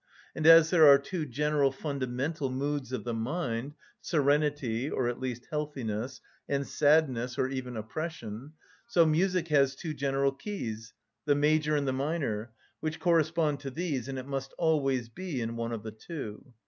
And 0.35 0.47
as 0.47 0.71
there 0.71 0.87
are 0.87 0.97
two 0.97 1.27
general 1.27 1.71
fundamental 1.71 2.49
moods 2.49 2.91
of 2.91 3.03
the 3.03 3.13
mind, 3.13 3.75
serenity, 4.01 4.89
or 4.89 5.07
at 5.07 5.19
least 5.19 5.45
healthiness, 5.51 6.21
and 6.49 6.65
sadness, 6.65 7.37
or 7.37 7.47
even 7.49 7.77
oppression, 7.77 8.53
so 8.87 9.05
music 9.05 9.49
has 9.49 9.75
two 9.75 9.93
general 9.93 10.31
keys, 10.31 10.95
the 11.25 11.35
major 11.35 11.75
and 11.75 11.87
the 11.87 11.93
minor, 11.93 12.51
which 12.79 12.99
correspond 12.99 13.59
to 13.59 13.69
these, 13.69 14.07
and 14.07 14.17
it 14.17 14.25
must 14.25 14.53
always 14.57 15.07
be 15.07 15.39
in 15.39 15.55
one 15.55 15.71
of 15.71 15.83
the 15.83 15.91
two. 15.91 16.51